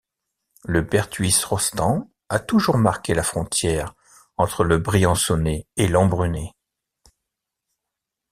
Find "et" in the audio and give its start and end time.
5.77-5.87